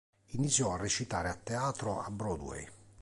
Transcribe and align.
Iniziò 0.29 0.73
a 0.73 0.77
recitare 0.77 1.29
a 1.29 1.35
teatro 1.35 1.99
a 2.01 2.09
Broadway. 2.09 2.67